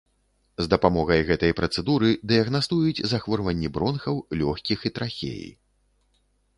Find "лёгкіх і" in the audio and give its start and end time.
4.43-4.97